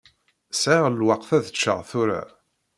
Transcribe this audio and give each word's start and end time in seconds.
Sɛiɣ 0.53 0.85
lweqt 0.89 1.29
ad 1.37 1.45
ččeɣ 1.53 1.79
tura. 1.89 2.21